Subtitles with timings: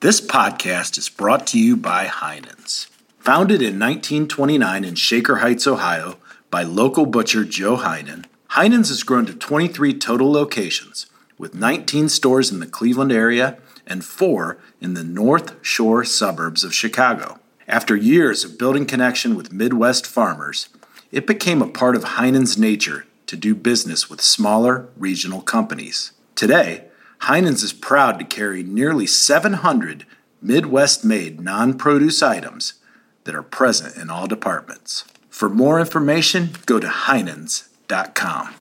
[0.00, 2.86] This podcast is brought to you by Heinen's.
[3.18, 6.16] Founded in 1929 in Shaker Heights, Ohio,
[6.50, 11.04] by local butcher Joe Heinen, Heinen's has grown to 23 total locations,
[11.36, 16.72] with 19 stores in the Cleveland area and four in the North Shore suburbs of
[16.72, 17.38] Chicago.
[17.68, 20.70] After years of building connection with Midwest farmers,
[21.12, 26.12] it became a part of Heinen's nature to do business with smaller regional companies.
[26.36, 26.86] Today,
[27.24, 30.06] Heinen's is proud to carry nearly 700
[30.40, 32.72] Midwest made non produce items
[33.24, 35.04] that are present in all departments.
[35.28, 38.54] For more information, go to Heinens.com.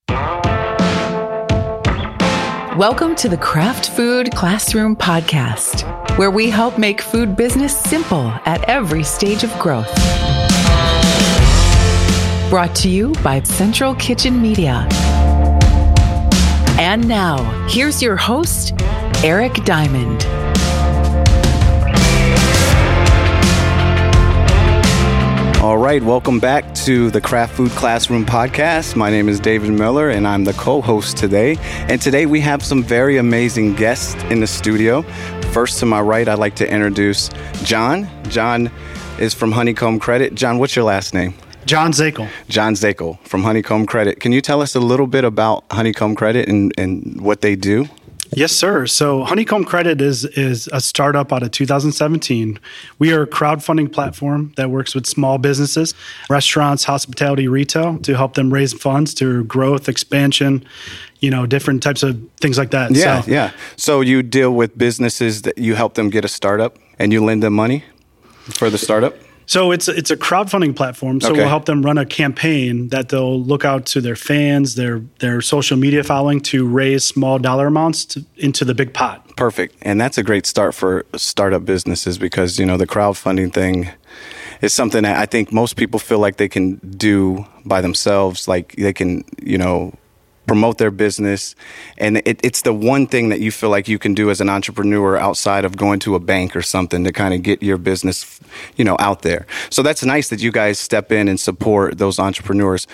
[2.77, 8.61] Welcome to the Craft Food Classroom Podcast, where we help make food business simple at
[8.67, 9.87] every stage of growth.
[12.49, 14.85] Brought to you by Central Kitchen Media.
[16.79, 18.71] And now, here's your host,
[19.21, 20.23] Eric Diamond.
[25.61, 28.95] All right, welcome back to the Craft Food Classroom podcast.
[28.95, 31.57] My name is David Miller and I'm the co host today.
[31.89, 35.01] And today we have some very amazing guests in the studio.
[35.51, 37.29] First to my right, I'd like to introduce
[37.65, 38.09] John.
[38.29, 38.71] John
[39.19, 40.33] is from Honeycomb Credit.
[40.33, 41.33] John, what's your last name?
[41.69, 42.27] John Zakel.
[42.47, 44.19] John Zakel from Honeycomb Credit.
[44.19, 47.87] Can you tell us a little bit about Honeycomb Credit and, and what they do?
[48.31, 48.87] Yes, sir.
[48.87, 52.59] So Honeycomb Credit is is a startup out of 2017.
[52.97, 55.93] We are a crowdfunding platform that works with small businesses,
[56.27, 60.65] restaurants, hospitality, retail to help them raise funds to growth, expansion,
[61.19, 62.95] you know, different types of things like that.
[62.95, 63.51] Yeah, so, yeah.
[63.75, 67.43] So you deal with businesses that you help them get a startup and you lend
[67.43, 67.83] them money
[68.45, 69.13] for the startup?
[69.49, 71.19] So it's it's a crowdfunding platform.
[71.19, 71.39] So Okay.
[71.39, 75.41] we'll help them run a campaign that they'll look out to their fans, their their
[75.41, 79.25] social media following to raise small dollar amounts to, into the big pot.
[79.37, 79.73] Perfect.
[79.81, 83.89] And that's a great start for startup businesses because, you know, the crowdfunding thing
[84.61, 88.47] is something that I think most people feel like they can do by themselves.
[88.47, 89.93] Like they can, you know,
[90.49, 91.55] promote their business.
[91.99, 94.49] And it, it's the one thing that you feel like you can do as an
[94.49, 98.39] entrepreneur outside of going to a bank or something to kind of get your business,
[98.75, 99.45] you know, out there.
[99.69, 102.87] So that's nice that you guys step in and support those entrepreneurs.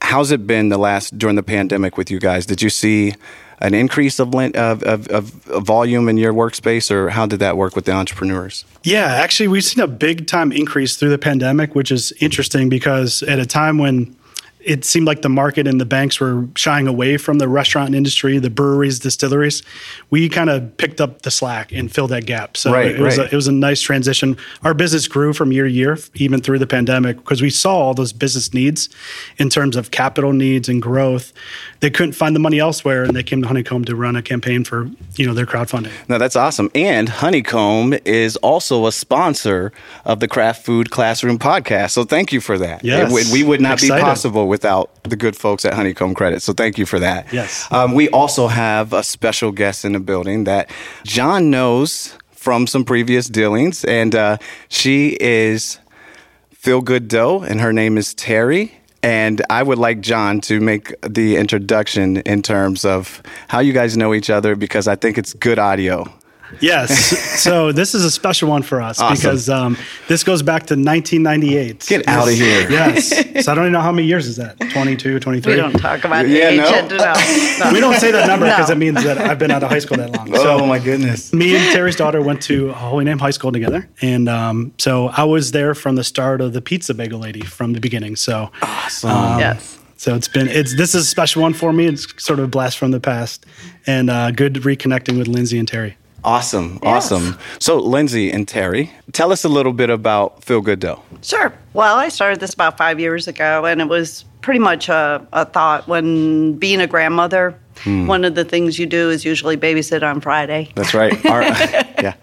[0.00, 2.46] How's it been the last during the pandemic with you guys?
[2.46, 3.14] Did you see
[3.58, 4.54] an increase of, of,
[4.84, 8.64] of, of of volume in your workspace, or how did that work with the entrepreneurs?
[8.84, 13.22] Yeah, actually, we've seen a big time increase through the pandemic, which is interesting because
[13.24, 14.14] at a time when
[14.66, 18.38] it seemed like the market and the banks were shying away from the restaurant industry,
[18.40, 19.62] the breweries, distilleries,
[20.10, 22.56] we kind of picked up the slack and filled that gap.
[22.56, 23.28] So Right, it was right.
[23.28, 24.36] a, it was a nice transition.
[24.64, 27.94] Our business grew from year to year, even through the pandemic, because we saw all
[27.94, 28.88] those business needs
[29.38, 31.32] in terms of capital needs and growth.
[31.78, 34.64] They couldn't find the money elsewhere, and they came to Honeycomb to run a campaign
[34.64, 35.92] for you know their crowdfunding.
[36.08, 36.70] No, that's awesome.
[36.74, 39.72] And Honeycomb is also a sponsor
[40.04, 41.92] of the Craft Food Classroom podcast.
[41.92, 42.82] So thank you for that.
[42.84, 43.12] Yes.
[43.12, 44.02] It we would not be Excited.
[44.02, 46.40] possible without the good folks at Honeycomb Credit.
[46.40, 47.30] So thank you for that.
[47.30, 47.70] Yes.
[47.70, 50.70] Um, we also have a special guest in the building that
[51.04, 55.78] John knows from some previous dealings, and uh, she is
[56.52, 58.72] Feel Good Dough, and her name is Terry.
[59.02, 63.94] And I would like John to make the introduction in terms of how you guys
[63.94, 66.06] know each other because I think it's good audio.
[66.60, 67.40] Yes.
[67.42, 69.16] so this is a special one for us Awesome.
[69.16, 69.76] because um,
[70.08, 71.86] this goes back to 1998.
[71.86, 72.70] Get out of here.
[72.70, 73.12] Yes.
[73.46, 74.58] So I don't even know how many years is that?
[74.58, 75.52] 22, 23?
[75.52, 76.58] We don't talk about Yeah, age.
[76.60, 76.66] no?
[76.74, 76.96] and- no,
[77.66, 77.72] no.
[77.72, 78.74] We don't say that number because No.
[78.74, 80.30] it means that I've been out of high school that long.
[80.34, 81.32] Oh So my goodness.
[81.34, 85.24] me and Terry's daughter went to Holy Name High School together, and um, so I
[85.24, 88.16] was there from the start of the Pizza Bagel Lady from the beginning.
[88.16, 88.50] So,
[89.04, 89.78] um, yes.
[89.96, 91.86] so it's been it's this is a special one for me.
[91.86, 93.44] It's sort of a blast from the past,
[93.86, 95.96] and uh, good reconnecting with Lindsey and Terry.
[96.26, 96.80] Awesome.
[96.82, 97.38] Awesome.
[97.60, 101.00] So, Lindsey and Terry, tell us a little bit about Feel Good Dough.
[101.22, 101.54] Sure.
[101.72, 105.44] Well, I started this about five years ago, and it was pretty much a, a
[105.44, 107.56] thought when being a grandmother.
[107.84, 110.70] One of the things you do is usually babysit on Friday.
[110.74, 111.12] That's right.
[111.26, 112.14] Our, yeah.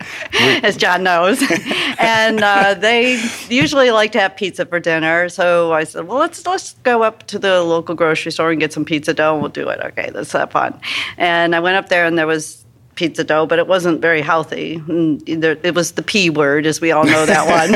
[0.63, 1.41] as John knows.
[1.99, 5.29] and uh, they usually like to have pizza for dinner.
[5.29, 8.73] So I said, well, let's let's go up to the local grocery store and get
[8.73, 9.79] some pizza dough, and we'll do it.
[9.79, 10.77] Okay, let's have fun.
[11.17, 12.62] And I went up there, and there was
[12.95, 14.77] pizza dough, but it wasn't very healthy.
[14.87, 17.73] There- It was the P word, as we all know that one.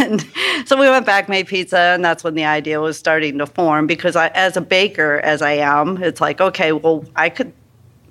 [0.06, 3.46] and so we went back, made pizza, and that's when the idea was starting to
[3.46, 3.86] form.
[3.86, 7.52] Because I, as a baker, as I am, it's like, okay, well, I could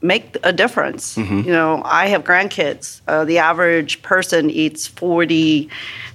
[0.04, 1.16] make a difference.
[1.16, 3.02] You know, I have grandkids.
[3.08, 5.70] Uh, the average person eats 40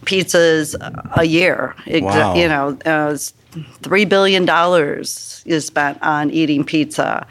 [0.05, 0.75] pizzas
[1.17, 1.75] a year.
[1.87, 2.35] Exa- Wow.
[2.35, 3.17] You know, uh,
[3.83, 4.45] $3 billion
[5.47, 7.27] is spent on eating pizza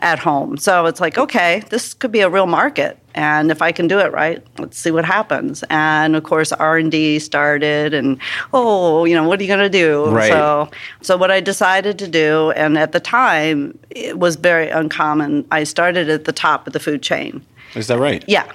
[0.00, 0.56] at home.
[0.56, 2.98] So it's like, okay, this could be a real market.
[3.18, 5.64] and if I can do it right, let's see what happens.
[5.70, 8.18] And of course, R and D started, and
[8.52, 10.06] oh, you know, what are you going to do?
[10.06, 10.30] Right.
[10.30, 10.70] So,
[11.02, 15.46] so what I decided to do, and at the time, it was very uncommon.
[15.50, 17.44] I started at the top of the food chain.
[17.74, 18.24] Is that right?
[18.28, 18.50] Yeah,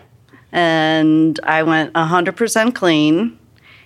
[0.54, 3.38] and I went 100% clean.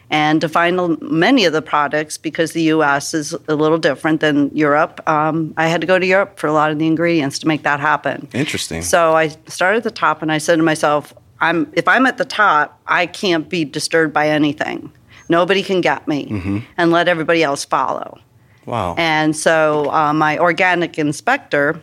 [0.09, 3.13] And to find many of the products, because the U.S.
[3.13, 6.53] is a little different than Europe, um, I had to go to Europe for a
[6.53, 8.27] lot of the ingredients to make that happen.
[8.33, 8.81] Interesting.
[8.81, 12.17] So I started at the top, and I said to myself, "I'm if I'm at
[12.17, 14.91] the top, I can't be disturbed by anything.
[15.27, 18.19] Nobody can get me, and let everybody else follow."
[18.65, 18.95] Wow.
[18.97, 21.81] And so uh, my organic inspector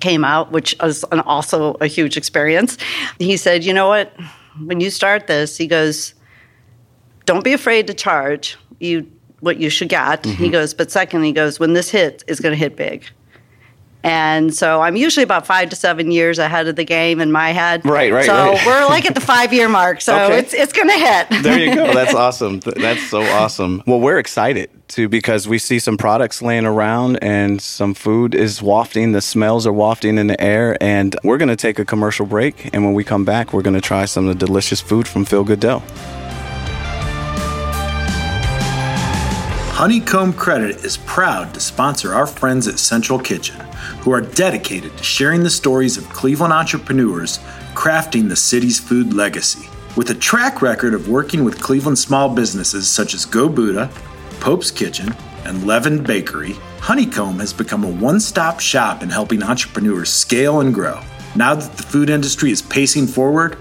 [0.00, 2.76] came out, which was an, also a huge experience.
[3.18, 4.12] He said, "You know what?
[4.66, 6.12] When you start this, he goes."
[7.28, 9.06] Don't be afraid to charge you
[9.40, 10.22] what you should get.
[10.22, 10.42] Mm-hmm.
[10.42, 13.04] He goes, but second, he goes, when this hits, it's going to hit big.
[14.02, 17.50] And so I'm usually about five to seven years ahead of the game in my
[17.50, 17.84] head.
[17.84, 18.62] Right, right, So right.
[18.66, 20.00] we're like at the five year mark.
[20.00, 20.38] So Okay.
[20.38, 21.42] it's it's going to hit.
[21.42, 21.92] there you go.
[21.92, 22.60] That's awesome.
[22.60, 23.82] That's so awesome.
[23.86, 28.62] Well, we're excited too because we see some products laying around and some food is
[28.62, 29.12] wafting.
[29.12, 30.82] The smells are wafting in the air.
[30.82, 32.70] And we're going to take a commercial break.
[32.72, 35.26] And when we come back, we're going to try some of the delicious food from
[35.26, 35.60] Feel Good
[39.78, 43.60] Honeycomb Credit is proud to sponsor our friends at Central Kitchen,
[44.00, 47.38] who are dedicated to sharing the stories of Cleveland entrepreneurs
[47.74, 49.68] crafting the city's food legacy.
[49.96, 53.88] With a track record of working with Cleveland small businesses such as Go Buddha,
[54.40, 55.14] Pope's Kitchen,
[55.44, 60.74] and Levin Bakery, Honeycomb has become a one stop shop in helping entrepreneurs scale and
[60.74, 61.00] grow.
[61.36, 63.56] Now that the food industry is pacing forward,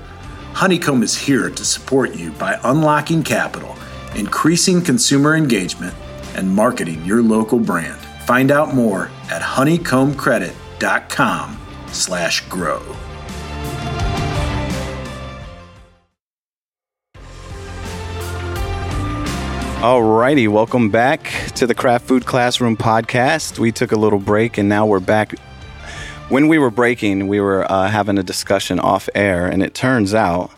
[0.54, 3.76] Honeycomb is here to support you by unlocking capital,
[4.16, 5.94] increasing consumer engagement,
[6.38, 8.00] and marketing your local brand.
[8.26, 11.58] Find out more at honeycombcredit.com
[11.92, 12.82] slash grow.
[19.78, 23.60] Alrighty, welcome back to the Craft Food Classroom podcast.
[23.60, 25.38] We took a little break and now we're back.
[26.30, 30.16] When we were breaking, we were uh, having a discussion off air, and it turns
[30.16, 30.50] out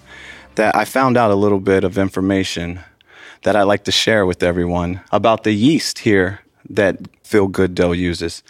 [0.56, 2.80] that I found out a little bit of information
[3.44, 7.92] that I'd like to share with everyone about the yeast here that Feel Good Dough
[7.92, 8.44] uses.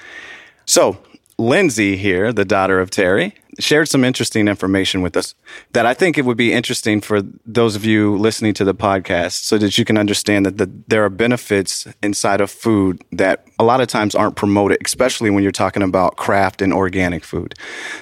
[0.65, 0.97] So,
[1.37, 5.35] Lindsey here, the daughter of Terry, shared some interesting information with us
[5.73, 9.43] that I think it would be interesting for those of you listening to the podcast
[9.43, 13.63] so that you can understand that the, there are benefits inside of food that a
[13.63, 17.55] lot of times aren't promoted, especially when you're talking about craft and organic food.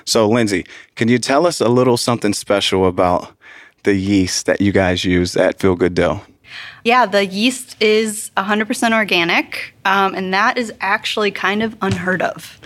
[0.05, 3.31] So, Lindsey, can you tell us a little something special about
[3.83, 6.21] the yeast that you guys use at Feel Good Dough?
[6.83, 12.59] Yeah, the yeast is 100% organic, um, and that is actually kind of unheard of.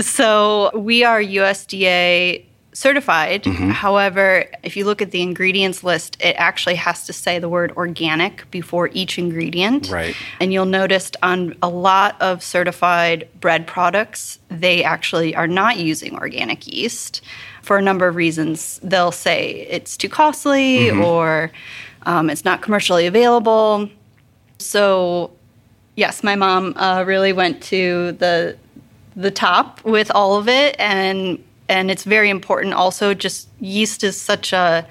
[0.00, 3.44] So we are USDA certified.
[3.46, 7.72] However, if you look at the ingredients list, it actually has to say the word
[7.72, 9.90] organic before each ingredient.
[9.90, 10.14] Right.
[10.40, 16.14] And you'll notice on a lot of certified bread products, they actually are not using
[16.16, 17.22] organic yeast
[17.62, 18.80] for a number of reasons.
[18.82, 21.50] They'll say it's too costly or
[22.04, 23.88] um, it's not commercially available.
[24.58, 25.30] So,
[25.96, 28.56] yes, my mom uh, really went to the
[29.16, 32.74] the top with all of it, and and it's very important.
[32.74, 34.86] Also, just yeast is such a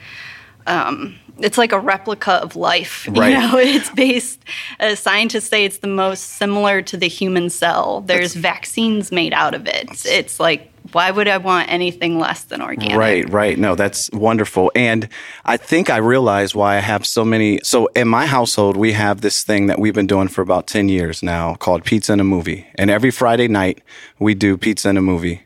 [0.68, 3.08] um, it's like a replica of life.
[3.10, 3.32] Right.
[3.32, 4.44] You know, it's based.
[4.80, 8.02] Uh, scientists say it's the most similar to the human cell.
[8.02, 10.06] There's vaccines made out of it.
[10.06, 12.98] It's like why would I want anything less than organic?
[12.98, 13.58] Right, right.
[13.58, 14.72] No, that's wonderful.
[14.76, 15.08] And
[15.46, 17.60] I think I realize why I have so many.
[17.64, 20.90] So in my household, we have this thing that we've been doing for about 10
[20.90, 22.68] years now called Pizza and a Movie.
[22.76, 23.82] And every Friday night,
[24.20, 25.44] we do Pizza and a Movie.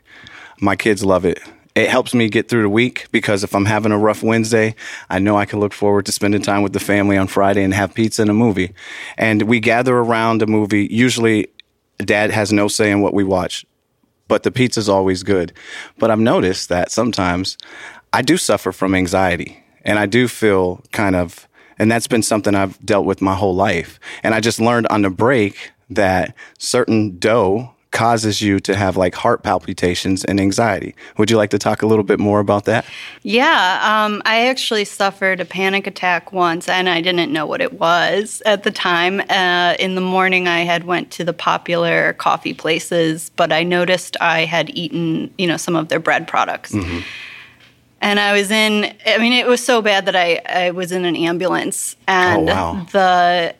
[0.60, 1.40] My kids love it.
[1.74, 4.76] It helps me get through the week because if I'm having a rough Wednesday,
[5.10, 7.74] I know I can look forward to spending time with the family on Friday and
[7.74, 8.72] have pizza and a movie.
[9.18, 10.86] And we gather around a movie.
[10.90, 11.48] Usually,
[11.98, 13.66] dad has no say in what we watch
[14.28, 15.52] but the pizza's always good.
[15.98, 17.58] But I've noticed that sometimes
[18.12, 22.54] I do suffer from anxiety and I do feel kind of, and that's been something
[22.54, 23.98] I've dealt with my whole life.
[24.22, 29.14] And I just learned on the break that certain dough causes you to have like
[29.14, 30.94] heart palpitations and anxiety.
[31.16, 32.84] Would you like to talk a little bit more about that?
[33.22, 37.78] Yeah, um, I actually suffered a panic attack once, and I didn't know what it
[37.80, 39.22] was at the time.
[39.30, 44.16] Uh, in the morning, I had went to the popular coffee places, but I noticed
[44.20, 46.74] I had eaten, you know, some of their bread products.
[48.00, 48.92] And I was in.
[49.06, 52.86] I mean, it was so bad that I, I was in an ambulance, and wow.
[52.92, 53.54] the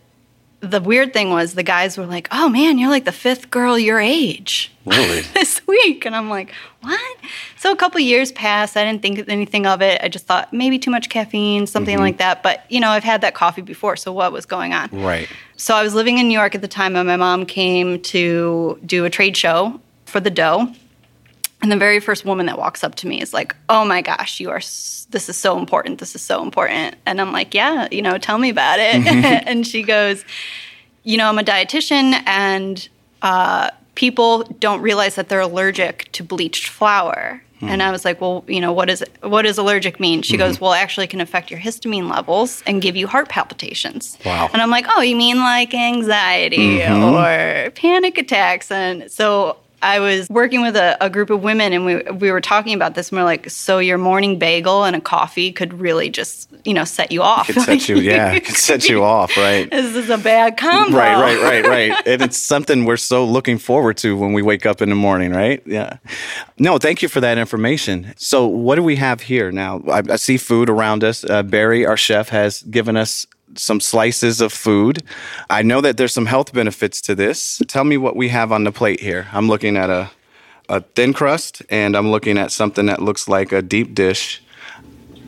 [0.71, 3.79] the weird thing was the guys were like, "Oh man, you're like the fifth girl
[3.79, 5.21] your age." Really?
[5.35, 6.05] this week.
[6.05, 6.53] And i'm like
[6.83, 7.17] what?
[7.57, 8.77] So a couple years passed.
[8.77, 10.01] I didn't think anything of it.
[10.03, 12.03] I just thought maybe too much caffeine something mm-hmm.
[12.03, 12.43] like that.
[12.43, 14.91] But you know i've had that coffee before so what was going on?
[14.93, 15.29] Right.
[15.57, 18.79] so i was living in new york at the time and my mom came to
[18.85, 20.73] do a trade show for the dough
[21.65, 24.39] and the very first woman that walks up to me is like oh my gosh
[24.39, 26.95] you are s- this is so important this is so important.
[27.07, 28.97] And i'm like yeah you know tell me about it.
[29.03, 29.49] Mm-hmm.
[29.49, 30.25] And she goes
[31.05, 32.87] you know i'm a dietitian and
[33.23, 37.43] uh, people don't realize that they're allergic to bleached flour.
[37.61, 37.69] Hmm.
[37.69, 40.21] And i was like well you know what is what does allergic mean?
[40.21, 40.65] She goes mm-hmm.
[40.65, 44.19] well actually can affect your histamine levels and give you heart palpitations.
[44.27, 44.51] Wow.
[44.53, 47.15] and i'm like oh you mean like anxiety mm-hmm.
[47.15, 48.71] or panic attacks?
[48.71, 52.41] And so I was working with a, a group of women and we, we were
[52.41, 55.75] talking about this and we are like, so your morning bagel and a coffee could
[55.75, 57.47] really just, you know, set you off.
[57.47, 59.71] Could set you, yeah, it could set you off, right?
[59.71, 60.97] This is a bad combo.
[60.97, 62.07] Right, right, right, right.
[62.07, 65.33] and it's something we're so looking forward to when we wake up in the morning,
[65.33, 65.63] right?
[65.67, 65.99] Yeah.
[66.59, 68.15] No, thank you for that information.
[68.17, 69.83] So, what do we have here now?
[69.89, 71.25] I, I see food around us.
[71.25, 75.03] Uh, Barry, our chef, has given us some slices of food.
[75.51, 77.61] I know that there's some health benefits to this.
[77.69, 79.27] Tell me what we have on the plate here.
[79.33, 80.11] I'm looking at a
[80.71, 84.43] a thin crust, and I'm looking at something that looks like a deep dish.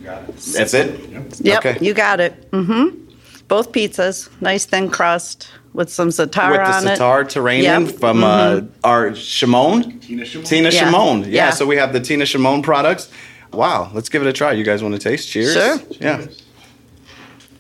[0.03, 0.37] It.
[0.55, 1.01] That's it.
[1.41, 1.79] Yep, Okay.
[1.81, 2.51] you got it.
[2.53, 3.05] Mm-hmm.
[3.49, 6.97] Both pizzas, nice thin crust with some za'atar with on the it.
[6.97, 7.83] sitar Terranian Yep.
[7.83, 7.99] Mm-hmm.
[7.99, 10.01] from uh, our Shimon.
[10.01, 10.47] Tina Shimon.
[10.47, 10.85] Tina Yeah.
[10.85, 11.21] Shimon.
[11.25, 11.29] Yeah.
[11.29, 11.51] Yeah.
[11.51, 13.11] So we have the Tina Shimon products.
[13.53, 13.91] Wow.
[13.93, 14.53] Let's give it a try.
[14.53, 15.29] You guys want to taste?
[15.29, 15.53] Cheers.
[15.53, 15.79] Sure.
[16.01, 16.27] Yeah.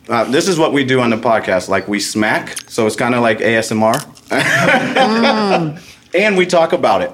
[0.09, 1.69] Uh, this is what we do on the podcast.
[1.69, 3.97] Like we smack, so it's kind of like ASMR,
[6.15, 7.13] and we talk about it.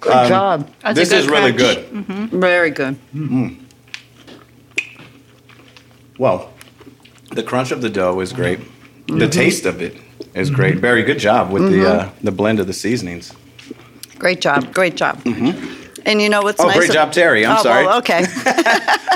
[0.00, 0.68] Good job.
[0.82, 2.08] That's this good is really crunch.
[2.08, 2.30] good.
[2.30, 2.98] Very good.
[6.18, 6.52] Well,
[7.30, 8.58] the crunch of the dough is great.
[8.58, 9.18] Mm-hmm.
[9.18, 9.96] The taste of it
[10.34, 10.78] is great.
[10.78, 13.32] Very good job with the uh, the blend of the seasonings.
[14.18, 14.72] Great job.
[14.74, 15.20] Great job.
[16.04, 16.76] And you know what's Oh, nice?
[16.76, 17.44] great job, Terry.
[17.46, 17.86] I'm oh, sorry.
[17.86, 18.24] Well, okay.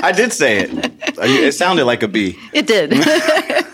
[0.01, 0.91] I did say it.
[1.19, 2.37] It sounded like a B.
[2.53, 2.93] It did.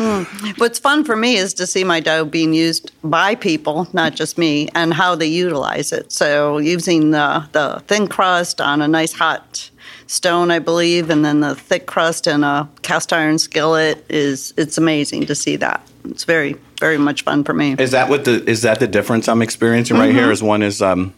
[0.00, 0.22] Hmm.
[0.56, 4.38] What's fun for me is to see my dough being used by people, not just
[4.38, 6.10] me, and how they utilize it.
[6.10, 9.68] So using the, the thin crust on a nice hot
[10.06, 14.78] stone, I believe, and then the thick crust in a cast iron skillet is it's
[14.78, 15.86] amazing to see that.
[16.04, 17.76] It's very very much fun for me.
[17.78, 20.18] Is that what the is that the difference I'm experiencing right Mm-hmm.
[20.18, 20.32] here?
[20.32, 21.14] Is one is um,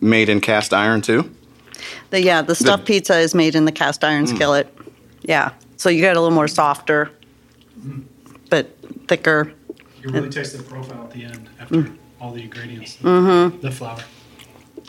[0.00, 1.30] made in cast iron too?
[2.10, 4.72] The, yeah, the stuffed pizza is made in the cast iron skillet.
[5.22, 7.10] Yeah, so you get a little more softer,
[8.50, 8.76] but
[9.08, 9.52] thicker.
[10.02, 14.00] You really taste the profile at the end after all the ingredients, the flour.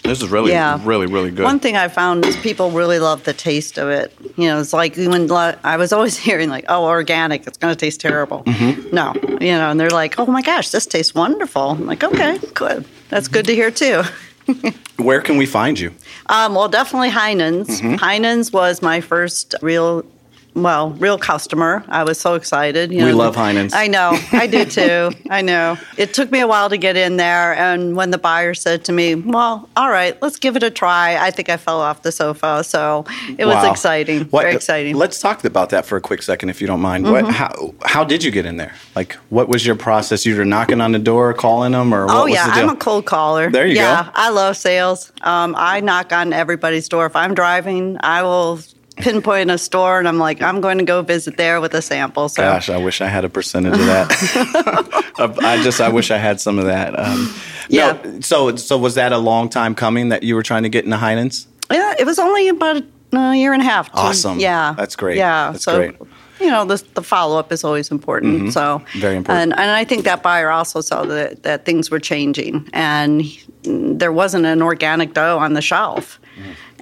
[0.04, 0.80] This is really Yeah.
[0.84, 1.44] really really good.
[1.44, 4.14] One thing I found is people really love the taste of it.
[4.38, 5.30] You know, it's like when
[5.64, 8.44] I was always hearing like, "Oh, organic, it's going to taste terrible."
[8.92, 12.40] No, you know, and they're like, "Oh my gosh, this tastes wonderful." I'm like, "Okay,
[12.54, 12.86] good.
[13.10, 14.04] That's good to hear too."
[14.98, 15.92] Where can we find you?
[16.28, 17.80] Um, well, definitely Heinen's.
[18.02, 20.04] Heinen's was my first real,
[20.56, 21.84] well, real customer.
[21.88, 22.92] I was so excited.
[22.92, 23.18] You We know.
[23.18, 23.74] love Heinen's.
[23.74, 25.12] I know, I do too.
[25.30, 25.78] I know.
[25.98, 28.92] It took me a while to get in there, and when the buyer said to
[28.92, 32.12] me, "Well, all right, let's give it a try," I think I fell off the
[32.12, 32.64] sofa.
[32.64, 33.06] So
[33.38, 34.94] it was exciting, What- very exciting.
[34.94, 35.00] Mm-hmm.
[35.02, 37.10] Let's talk about that for a quick second, if you don't mind.
[37.10, 38.74] What, how how did you get in there?
[38.96, 40.26] Like, what was your process?
[40.26, 42.46] You were knocking on the door, calling them, or what Oh yeah?
[42.48, 43.50] I'm a cold caller.
[43.50, 43.82] There you go.
[43.82, 45.12] yeah, I love sales.
[45.22, 47.06] Um, I knock on everybody's door.
[47.06, 48.60] If I'm driving, I will
[48.98, 52.30] pinpoint a store, and I'm like, I'm going to go visit there with a sample.
[52.30, 55.14] So Gosh, I wish I had a percentage of that.
[55.44, 56.98] I just, I wish I had some of that.
[57.00, 57.34] Um,
[57.70, 57.98] Yeah.
[58.04, 60.86] No, so, so was that a long time coming that you were trying to get
[60.86, 61.48] into Heinen's?
[61.72, 62.84] yeah, it was only about
[63.14, 63.90] a year and a half.
[63.92, 64.40] to- Awesome.
[64.40, 65.18] Yeah, That's great.
[65.18, 65.78] Yeah, That's so.
[65.78, 65.96] great.
[66.42, 68.52] You know, the, the follow up is always important.
[68.54, 69.54] So Very important.
[69.54, 73.42] And, and I think that buyer also saw that, that things were changing, and he-
[73.64, 76.20] there wasn't an organic dough on the shelf,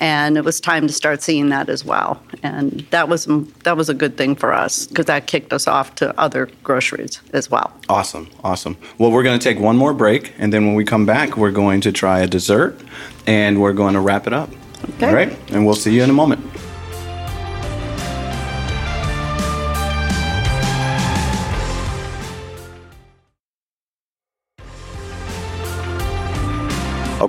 [0.01, 2.21] and it was time to start seeing that as well.
[2.41, 3.27] And that was
[3.63, 7.21] that was a good thing for us because that kicked us off to other groceries
[7.33, 7.71] as well.
[7.87, 8.75] Awesome, awesome.
[8.97, 11.51] Well, we're going to take one more break, and then when we come back, we're
[11.51, 12.81] going to try a dessert,
[13.27, 14.49] and we're going to wrap it up.
[14.95, 15.07] Okay.
[15.07, 16.50] All right, and we'll see you in a moment.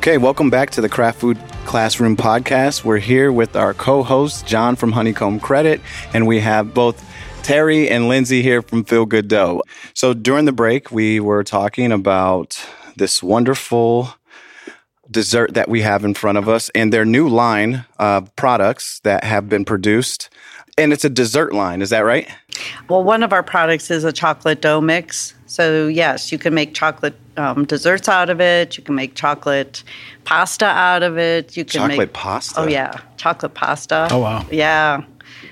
[0.02, 2.82] Okay, welcome back to the Craft Food Classroom podcast.
[2.82, 5.80] We're here with our co host, John from Honeycomb Credit,
[6.12, 7.09] and we have both
[7.44, 9.62] Terry and Lindsey here from Feel Good Dough.
[9.94, 12.61] So during the break, we were talking about
[12.97, 14.12] this wonderful
[15.09, 19.23] dessert that we have in front of us and their new line of products that
[19.23, 20.30] have been produced.
[20.76, 22.28] And it's a dessert line, is that right?
[22.88, 25.35] Well, one of our products is a chocolate dough mix.
[25.52, 28.78] So, yes, you can make chocolate um, desserts out of it.
[28.78, 29.85] You can make chocolate
[30.25, 31.59] pasta out of it.
[31.59, 32.59] You can Chocolate make pasta?
[32.59, 34.09] Oh yeah, chocolate pasta.
[34.11, 34.47] Oh, wow.
[34.50, 35.04] Yeah.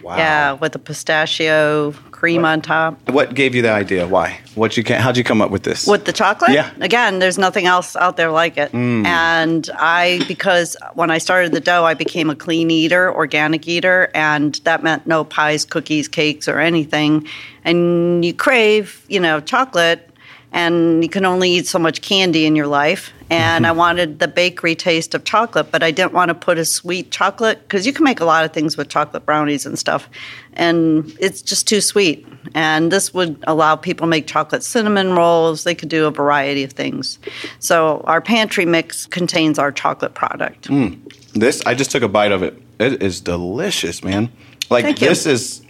[0.02, 0.16] Wow.
[0.16, 3.08] Yeah, with the pistachio cream on top.
[3.08, 4.06] What gave you the idea?
[4.06, 4.38] Why?
[4.54, 5.86] What you can, how'd you come up with this?
[5.86, 6.50] With the chocolate?
[6.50, 6.70] Yeah.
[6.82, 8.70] Again, there's nothing else out there like it.
[8.72, 9.06] Mm.
[9.06, 14.10] And I, because when I started the dough, I became a clean eater, organic eater,
[14.14, 17.26] and that meant no pies, cookies, cakes, or anything.
[17.64, 20.06] And you crave, you know, chocolate,
[20.52, 23.14] and you can only eat so much candy in your life.
[23.30, 23.78] And I mm-hmm.
[23.78, 27.62] wanted the bakery taste of chocolate, but I didn't want to put a sweet chocolate
[27.62, 30.08] because you can make a lot of things with chocolate brownies and stuff,
[30.54, 32.26] and it's just too sweet.
[32.54, 35.64] And this would allow people to make chocolate cinnamon rolls.
[35.64, 37.18] They could do a variety of things.
[37.60, 40.68] So our pantry mix contains our chocolate product.
[40.68, 40.98] Mm.
[41.34, 42.60] This I just took a bite of it.
[42.80, 44.32] It is delicious, man.
[44.70, 45.08] Like Thank you.
[45.08, 45.62] this is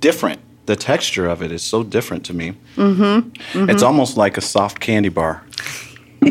[0.00, 0.40] different.
[0.66, 2.52] The texture of it is so different to me.
[2.76, 3.02] Mm-hmm.
[3.02, 3.70] mm-hmm.
[3.70, 5.42] It's almost like a soft candy bar.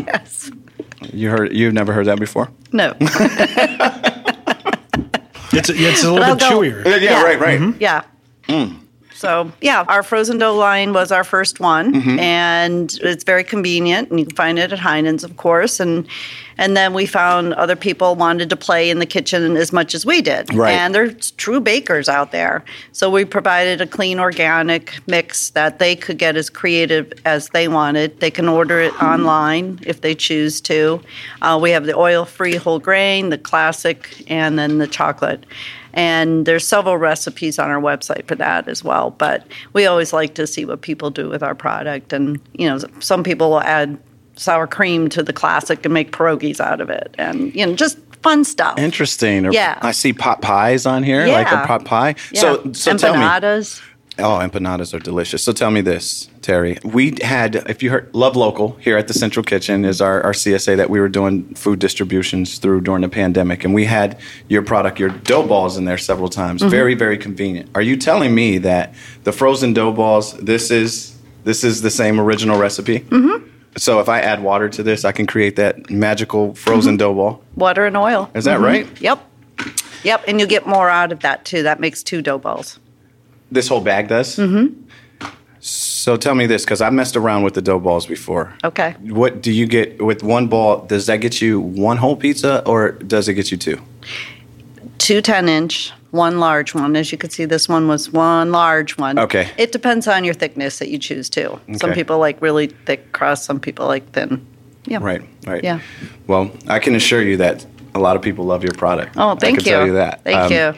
[0.06, 0.50] Yes.
[1.12, 1.52] You heard?
[1.52, 2.50] You've never heard that before?
[2.72, 2.94] No.
[5.50, 7.00] It's, it's a little I'll bit go- chewier.
[7.02, 7.22] Yeah.
[7.24, 7.58] right, right.
[7.58, 7.80] Mm-hmm.
[7.80, 8.02] Yeah.
[8.48, 8.78] Mm.
[9.18, 14.20] So, yeah, our frozen dough line was our first one, and it's very convenient, and
[14.20, 15.80] you can find it at Heinen's, of course.
[15.80, 16.06] And
[16.60, 20.04] and then we found other people wanted to play in the kitchen as much as
[20.04, 20.72] we did, Right.
[20.72, 22.64] and there's true bakers out there.
[22.92, 27.68] So we provided a clean organic mix that they could get as creative as they
[27.68, 28.18] wanted.
[28.20, 31.00] They can order it online if they choose to.
[31.42, 35.44] Uh, we have the oil-free whole grain, the classic, and then the chocolate.
[35.98, 39.10] And there's several recipes on our website for that as well.
[39.10, 42.12] But we always like to see what people do with our product.
[42.12, 43.98] And, you know, some people will add
[44.36, 47.16] sour cream to the classic and make pierogies out of it.
[47.18, 48.78] And, you know, just fun stuff.
[48.78, 49.52] Interesting.
[49.52, 49.76] Yeah.
[49.82, 52.14] I see pot pies on here, like a pot pie.
[52.30, 52.42] Yeah.
[52.42, 53.60] So, so tell me.
[54.20, 55.44] Oh, empanadas are delicious.
[55.44, 56.76] So tell me this, Terry.
[56.82, 60.32] We had, if you heard, Love Local here at the Central Kitchen is our, our
[60.32, 63.62] CSA that we were doing food distributions through during the pandemic.
[63.64, 66.62] And we had your product, your dough balls in there several times.
[66.62, 66.70] Mm-hmm.
[66.70, 67.70] Very, very convenient.
[67.76, 72.18] Are you telling me that the frozen dough balls, this is, this is the same
[72.20, 73.00] original recipe?
[73.00, 73.46] Mm-hmm.
[73.76, 76.98] So if I add water to this, I can create that magical frozen Mm-hmm.
[76.98, 77.44] dough ball.
[77.54, 78.28] Water and oil.
[78.34, 78.88] Is that right?
[79.00, 79.24] Yep.
[80.02, 80.24] Yep.
[80.26, 81.62] And you get more out of that too.
[81.62, 82.80] That makes two dough balls.
[83.50, 84.36] This whole bag does?
[84.36, 84.82] Mm-hmm.
[85.60, 88.54] So tell me this, because I messed around with the dough balls before.
[88.62, 88.94] Okay.
[89.00, 90.86] What do you get with one ball?
[90.86, 93.80] Does that get you one whole pizza, or does it get you two?
[94.98, 96.94] Two 10 inch, one large one.
[96.94, 99.18] As you can see, this one was one large one.
[99.18, 99.50] Okay.
[99.58, 101.58] It depends on your thickness that you choose too.
[101.68, 101.78] Okay.
[101.78, 104.46] Some people like really thick crust, some people like thin.
[104.86, 104.98] Yeah.
[105.02, 105.62] Right, right.
[105.62, 105.80] Yeah.
[106.28, 109.16] Well, I can assure you that a lot of people love your product.
[109.16, 109.72] Oh, thank I thank can you.
[109.72, 110.24] Tell you that.
[110.24, 110.74] Thank Um, you.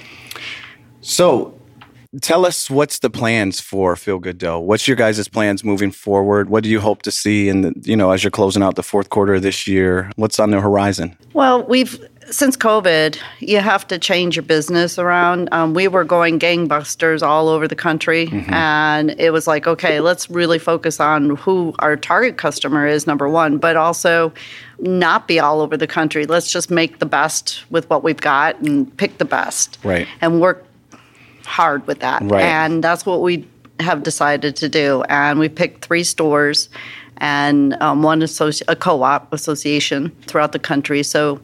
[1.03, 1.55] So,
[2.21, 4.59] tell us what's the plans for Feel Good Dough?
[4.59, 6.51] What's your guys' plans moving forward?
[6.51, 8.83] What do you hope to see in the you know as you're closing out the
[8.83, 10.11] fourth quarter of this year?
[10.17, 11.17] What's on the horizon?
[11.33, 11.99] Well, we've
[12.31, 15.49] since COVID, you have to change your business around.
[15.51, 20.31] Um, we were going gangbusters all over the country, and it was like, okay, let's
[20.31, 24.33] really focus on who our target customer is, number one, but also
[24.79, 26.25] not be all over the country.
[26.25, 30.07] Let's just make the best with what we've got and pick the best, Right.
[30.21, 30.65] And work
[31.51, 32.43] hard with that, Right.
[32.43, 33.47] and that's what we
[33.81, 35.03] have decided to do.
[35.09, 36.69] And we picked three stores
[37.19, 41.03] and um, one associ- a co-op association throughout the country.
[41.03, 41.41] So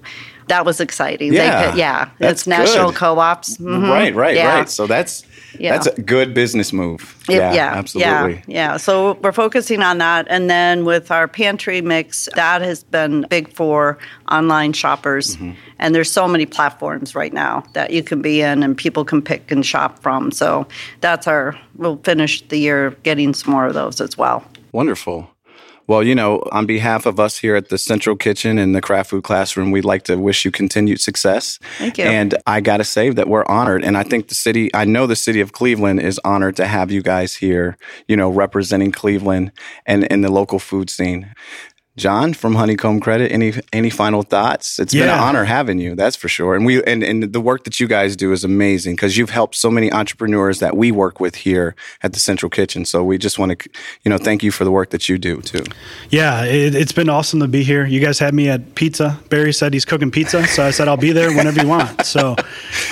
[0.49, 1.33] that was exciting.
[1.33, 2.09] Yeah, could- yeah.
[2.19, 2.97] that's it's national good.
[2.99, 3.57] co-ops.
[3.59, 3.91] Mhm.
[3.91, 4.59] Right, right, Yeah.
[4.59, 4.69] right.
[4.71, 5.25] So that's
[5.59, 5.73] Yeah.
[5.73, 7.17] that's a good business move.
[7.29, 8.35] It- yeah, absolutely.
[8.35, 8.77] Yeah, yeah.
[8.77, 10.27] So we're focusing on that.
[10.29, 13.99] And then with our pantry mix, that has been big for
[14.31, 15.37] online shoppers.
[15.37, 15.53] Mm-hmm.
[15.79, 19.23] And there's so many platforms right now that you can be in and people can
[19.23, 20.31] pick and shop from.
[20.31, 20.67] So
[21.01, 24.45] that's our, we'll finish the year getting some more of those as well.
[24.73, 25.31] Wonderful.
[25.87, 29.11] Well, you know, on behalf of us here at the Central Kitchen and the Craft
[29.11, 31.59] Food Classroom, we'd like to wish you continued success.
[31.79, 32.05] Thank you.
[32.05, 33.85] And I got to say that we're honored.
[33.85, 36.91] And I think the city, I know the city of Cleveland is honored to have
[36.91, 37.77] you guys here,
[38.09, 39.53] you know, representing Cleveland
[39.87, 41.33] and, and the local food scene.
[41.97, 44.79] John from Honeycomb Credit, any any final thoughts?
[44.79, 46.55] It's been an honor having you, that's for sure.
[46.55, 49.55] And we and, and the work that you guys do is amazing because you've helped
[49.55, 52.85] so many entrepreneurs that we work with here at the Central Kitchen.
[52.85, 53.71] So we just want to,
[54.03, 55.65] you know, thank you for the work that you do too.
[56.11, 57.87] Yeah, it, it's been awesome to be here.
[57.87, 59.19] You guys had me at pizza.
[59.31, 62.05] Barry said he's cooking pizza, so I said I'll be there whenever you want.
[62.05, 62.37] So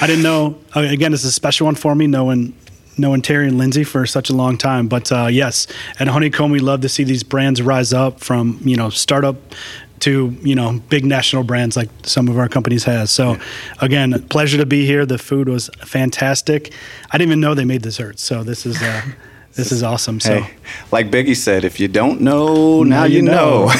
[0.01, 0.59] I didn't know.
[0.75, 2.55] uh, Again, it's a special one for me, knowing
[2.97, 4.89] knowing Terry and Lindsey for such a long time.
[4.89, 5.67] But uh, yes,
[5.99, 9.37] at Honeycomb, we love to see these brands rise up from you know startup
[10.01, 13.11] to you know big national brands like some of our companies has.
[13.11, 13.43] So yeah.
[13.81, 15.07] again, pleasure to be here.
[15.07, 16.73] The food was fantastic.
[17.11, 18.81] I didn't even know they made desserts, so this is.
[18.81, 19.03] Uh,
[19.55, 20.21] this is awesome.
[20.21, 20.51] So, hey,
[20.91, 23.67] like Biggie said, if you don't know, now, now you know.
[23.67, 23.71] know.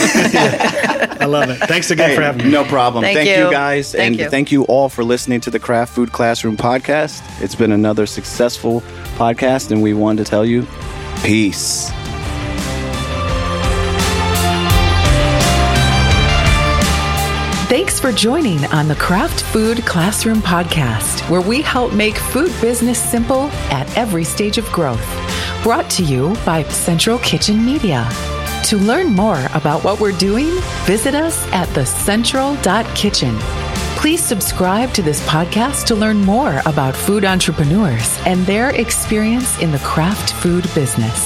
[1.21, 1.57] I love it.
[1.67, 2.53] Thanks again hey, for having me.
[2.53, 3.03] No problem.
[3.03, 3.47] Thank, thank you.
[3.47, 3.51] you.
[3.51, 3.93] guys.
[3.93, 4.31] Thank and you.
[4.31, 7.23] thank you all for listening to the Craft Food Classroom podcast.
[7.43, 8.83] It's been another successful
[9.17, 10.67] podcast, and we wanted to tell you
[11.23, 11.91] peace.
[17.67, 23.03] Thanks for joining on the Craft Food Classroom podcast, where we help make food business
[23.03, 25.34] simple at every stage of growth.
[25.65, 28.07] Brought to you by Central Kitchen Media.
[28.65, 30.51] To learn more about what we're doing,
[30.85, 33.35] visit us at thecentral.kitchen.
[33.97, 39.73] Please subscribe to this podcast to learn more about food entrepreneurs and their experience in
[39.73, 41.25] the craft food business.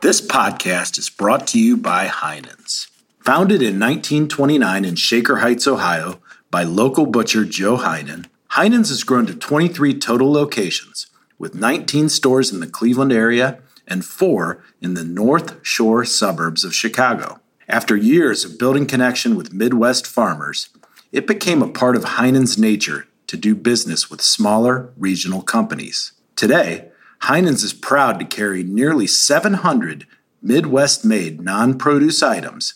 [0.00, 2.86] This podcast is brought to you by Heinen's.
[3.24, 6.20] Founded in 1929 in Shaker Heights, Ohio,
[6.52, 12.52] by local butcher Joe Heinen, Heinen's has grown to 23 total locations, with 19 stores
[12.52, 17.40] in the Cleveland area and four in the North Shore suburbs of Chicago.
[17.68, 20.68] After years of building connection with Midwest farmers,
[21.12, 26.12] it became a part of Heinen's nature to do business with smaller regional companies.
[26.36, 26.88] Today,
[27.22, 30.06] Heinen's is proud to carry nearly 700
[30.42, 32.74] Midwest made non produce items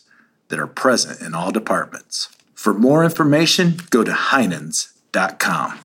[0.48, 2.28] that are present in all departments.
[2.54, 5.80] For more information, go to Heinens.com.